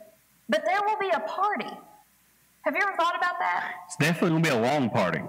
[0.47, 1.69] but there will be a party.
[2.61, 3.71] Have you ever thought about that?
[3.85, 5.21] It's definitely going to be a long party.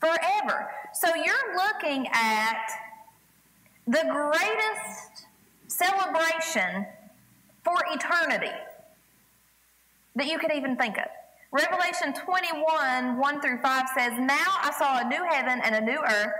[0.00, 0.70] Forever.
[0.92, 2.68] So you're looking at
[3.86, 5.26] the greatest
[5.68, 6.86] celebration
[7.64, 8.52] for eternity
[10.18, 11.06] that you could even think of.
[11.50, 15.98] Revelation 21, 1 through 5 says, Now I saw a new heaven and a new
[15.98, 16.32] earth,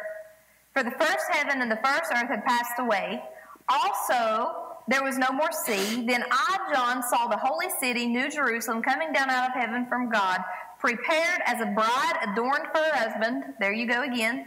[0.75, 3.23] for the first heaven and the first earth had passed away.
[3.69, 6.05] Also, there was no more sea.
[6.07, 10.11] Then I, John, saw the holy city, New Jerusalem, coming down out of heaven from
[10.11, 10.41] God,
[10.79, 13.45] prepared as a bride adorned for her husband.
[13.61, 14.47] There you go again.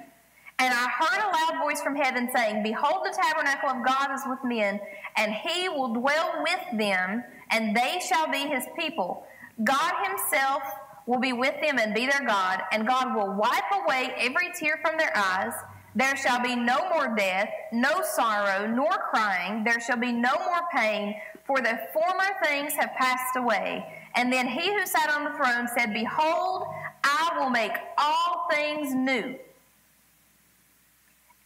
[0.60, 4.22] And I heard a loud voice from heaven saying, Behold, the tabernacle of God is
[4.28, 4.80] with men,
[5.18, 9.26] and he will dwell with them, and they shall be his people.
[9.64, 10.64] God himself
[11.06, 14.80] will be with them and be their God, and God will wipe away every tear
[14.82, 15.54] from their eyes.
[15.94, 19.64] There shall be no more death, no sorrow, nor crying.
[19.64, 23.86] There shall be no more pain, for the former things have passed away.
[24.16, 26.68] And then he who sat on the throne said, Behold,
[27.04, 29.36] I will make all things new.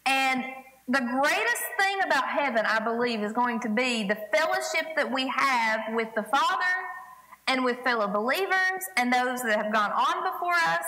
[0.05, 0.43] And
[0.87, 5.27] the greatest thing about heaven, I believe, is going to be the fellowship that we
[5.27, 6.75] have with the Father
[7.47, 10.85] and with fellow believers and those that have gone on before us.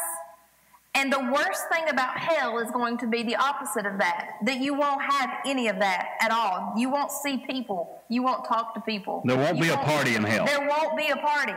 [0.93, 4.57] And the worst thing about hell is going to be the opposite of that that
[4.57, 6.73] you won't have any of that at all.
[6.75, 9.21] You won't see people, you won't talk to people.
[9.25, 10.45] There won't You be a party in hell.
[10.45, 11.53] There won't be a party.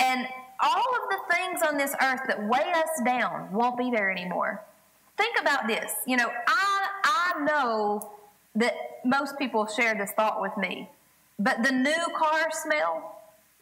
[0.00, 0.26] And
[0.60, 4.62] all of the things on this earth that weigh us down won't be there anymore.
[5.16, 5.92] Think about this.
[6.06, 6.63] You know, I,
[7.36, 8.10] I know
[8.54, 10.88] that most people share this thought with me,
[11.38, 13.10] but the new car smell,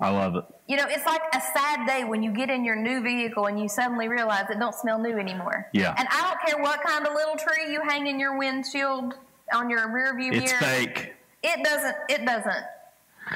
[0.01, 0.45] I love it.
[0.67, 3.59] you know, it's like a sad day when you get in your new vehicle and
[3.59, 5.69] you suddenly realize it don't smell new anymore.
[5.73, 5.95] Yeah.
[5.97, 9.15] And I don't care what kind of little tree you hang in your windshield
[9.55, 10.61] on your rear view It's mirror.
[10.63, 11.15] fake.
[11.43, 11.97] It doesn't.
[12.09, 12.65] It doesn't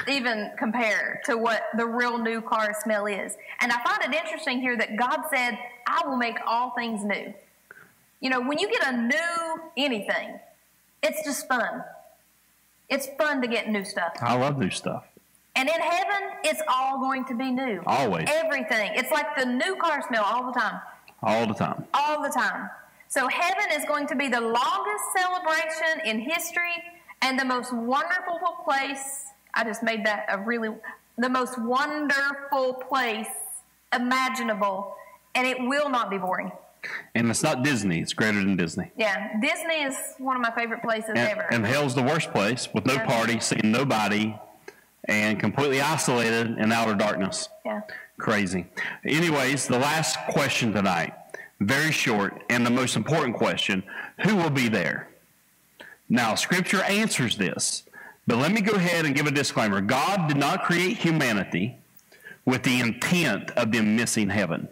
[0.08, 3.36] even compare to what the real new car smell is.
[3.60, 7.32] And I find it interesting here that God said, "I will make all things new."
[8.20, 10.38] You know, when you get a new anything,
[11.02, 11.82] it's just fun.
[12.88, 14.14] It's fun to get new stuff.
[14.20, 15.04] I love new stuff.
[15.54, 17.82] And in heaven, it's all going to be new.
[17.86, 18.28] Always.
[18.30, 18.90] Everything.
[18.94, 20.80] It's like the new car smell all the time.
[21.22, 21.84] All the time.
[21.94, 22.70] All the time.
[23.08, 26.74] So heaven is going to be the longest celebration in history
[27.22, 29.24] and the most wonderful place.
[29.54, 30.70] I just made that a really,
[31.16, 33.28] the most wonderful place
[33.94, 34.94] imaginable.
[35.34, 36.52] And it will not be boring.
[37.14, 38.00] And it's not Disney.
[38.00, 38.90] It's greater than Disney.
[38.96, 41.46] Yeah, Disney is one of my favorite places And, ever.
[41.50, 43.06] and hell's the worst place with no Yeah.
[43.06, 44.36] party, seeing nobody,
[45.06, 47.48] and completely isolated in outer darkness.
[47.64, 47.80] yeah.
[48.18, 48.66] Crazy.
[49.04, 51.12] Anyways, the last question tonight,
[51.60, 53.82] very short, and the most important question
[54.20, 55.08] who will be there?
[56.08, 57.82] Now, Scripture answers this,
[58.26, 59.80] but let me go ahead and give a disclaimer.
[59.80, 61.76] God did not create humanity
[62.46, 64.68] with the intent of them missing heaven.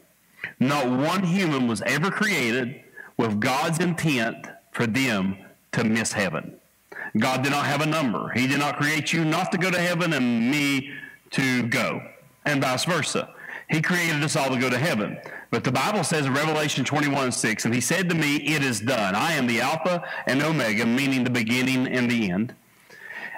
[0.59, 2.83] Not one human was ever created
[3.17, 5.39] with God's intent for them
[5.73, 6.57] to miss heaven.
[7.19, 8.31] God did not have a number.
[8.31, 10.91] He did not create you not to go to heaven and me
[11.31, 12.03] to go,
[12.45, 13.31] and vice versa.
[13.69, 15.19] He created us all to go to heaven.
[15.51, 18.81] But the Bible says in Revelation 21 6, and he said to me, It is
[18.81, 19.15] done.
[19.15, 22.55] I am the Alpha and Omega, meaning the beginning and the end.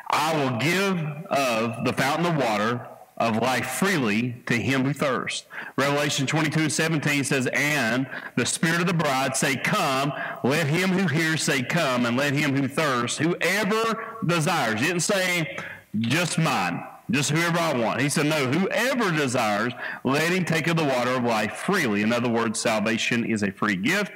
[0.09, 2.87] I will give of the fountain of water
[3.17, 5.47] of life freely to him who thirsts.
[5.77, 8.07] Revelation 22 and 17 says, And
[8.37, 10.13] the Spirit of the bride say, Come,
[10.45, 14.81] let him who hears say, Come, and let him who thirsts, whoever desires.
[14.81, 15.57] He didn't say,
[15.99, 18.03] Just mine, just whoever I want.
[18.03, 19.73] He said, No, whoever desires,
[20.05, 22.03] let him take of the water of life freely.
[22.03, 24.13] In other words, salvation is a free gift,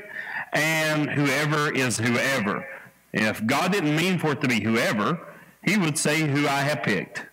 [0.53, 2.67] and whoever is whoever.
[3.15, 5.27] If God didn't mean for it to be whoever,
[5.65, 7.30] he would say, Who I have picked.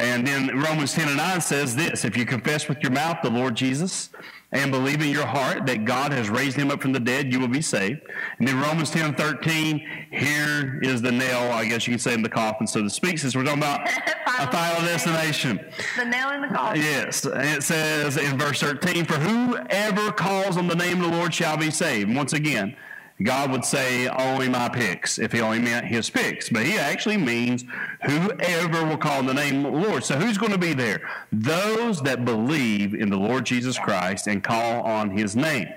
[0.00, 3.28] And then Romans 10 and 9 says this If you confess with your mouth the
[3.28, 4.08] Lord Jesus
[4.50, 7.38] and believe in your heart that God has raised him up from the dead, you
[7.38, 8.00] will be saved.
[8.38, 12.22] And then Romans 10 13, here is the nail, I guess you could say, in
[12.22, 13.86] the coffin, so to speak, since we're talking about
[14.26, 15.60] a final destination.
[15.98, 16.80] The nail in the coffin.
[16.80, 17.26] Yes.
[17.26, 21.34] And it says in verse 13, For whoever calls on the name of the Lord
[21.34, 22.14] shall be saved.
[22.14, 22.74] Once again,
[23.22, 26.48] God would say only my picks if he only meant his picks.
[26.48, 27.64] But he actually means
[28.02, 30.04] whoever will call on the name of the Lord.
[30.04, 31.02] So who's going to be there?
[31.30, 35.68] Those that believe in the Lord Jesus Christ and call on his name.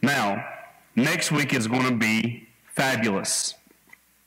[0.00, 0.44] Now,
[0.96, 3.54] next week is going to be fabulous,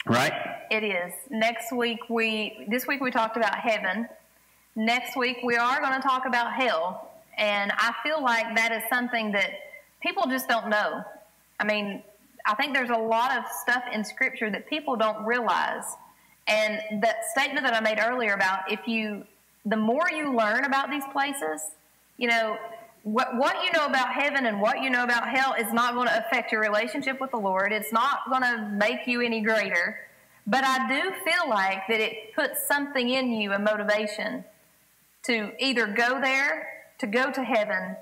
[0.06, 0.34] right?
[0.70, 1.14] It is.
[1.30, 4.08] Next week we this week we talked about heaven.
[4.76, 7.12] Next week we are going to talk about hell.
[7.38, 9.52] And I feel like that is something that
[10.02, 11.04] people just don't know.
[11.60, 12.04] I mean,
[12.46, 15.84] I think there's a lot of stuff in Scripture that people don't realize.
[16.48, 19.26] And that statement that I made earlier about if you,
[19.66, 21.62] the more you learn about these places,
[22.18, 22.58] you know,
[23.04, 26.08] what, what you know about heaven and what you know about hell is not going
[26.08, 27.72] to affect your relationship with the Lord.
[27.72, 29.98] It's not going to make you any greater.
[30.46, 34.44] But I do feel like that it puts something in you, a motivation,
[35.24, 36.68] to either go there,
[37.00, 37.96] to go to heaven,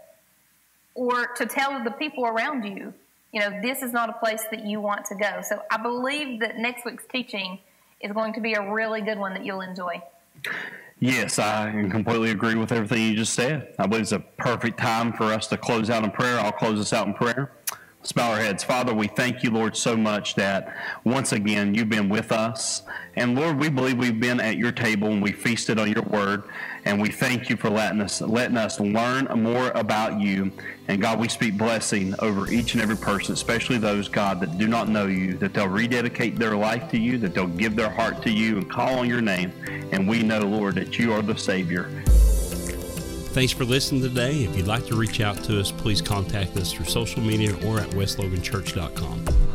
[0.96, 2.94] or to tell the people around you
[3.32, 5.42] you know, this is not a place that you want to go.
[5.42, 7.60] So I believe that next week's teaching
[8.02, 10.02] is going to be a really good one that you'll enjoy.
[11.00, 13.74] Yes, I completely agree with everything you just said.
[13.80, 16.40] I believe it's a perfect time for us to close out in prayer.
[16.40, 17.52] I'll close us out in prayer.
[18.00, 18.64] Let's bow our heads.
[18.64, 20.74] Father, we thank you, Lord, so much that
[21.04, 22.84] once again you've been with us.
[23.18, 26.44] And Lord, we believe we've been at your table and we feasted on your word.
[26.86, 30.50] And we thank you for letting us, letting us learn more about you.
[30.88, 34.70] And God, we speak blessing over each and every person, especially those, God, that do
[34.70, 38.22] not know you, that they'll rededicate their life to you, that they'll give their heart
[38.24, 39.52] to you and call on your name.
[39.92, 41.92] And we know, Lord, that you are the Savior.
[43.32, 44.44] Thanks for listening today.
[44.44, 47.80] If you'd like to reach out to us, please contact us through social media or
[47.80, 49.49] at westloganchurch.com.